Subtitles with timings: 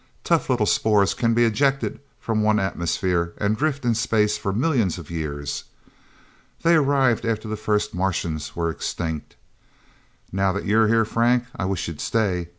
[0.23, 4.97] Tough little spores can be ejected from one atmosphere, and drift in space for millions
[4.97, 5.65] of years...
[6.63, 9.35] They arrived after the first Martians were extinct.
[10.31, 12.49] Now that you're here, Frank, I wish you'd stay.